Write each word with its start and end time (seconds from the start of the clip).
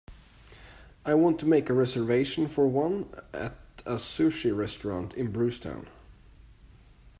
I 1.05 1.13
want 1.13 1.37
to 1.41 1.45
make 1.45 1.69
a 1.69 1.75
reservation 1.75 2.47
for 2.47 2.65
one 2.65 3.07
at 3.33 3.55
a 3.85 3.97
sushi 3.97 4.49
restaurant 4.51 5.13
in 5.13 5.31
Brucetown 5.31 5.89